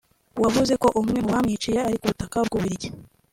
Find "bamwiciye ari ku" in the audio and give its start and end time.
1.35-2.05